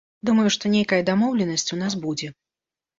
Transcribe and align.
Думаю, 0.29 0.45
што 0.55 0.65
нейкая 0.77 0.99
дамоўленасць 1.11 1.69
у 1.79 1.81
нас 1.85 2.03
будзе. 2.07 2.35